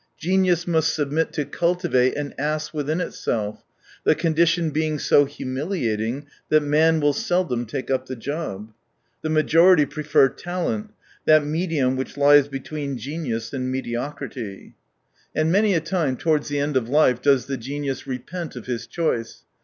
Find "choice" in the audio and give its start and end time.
18.87-19.43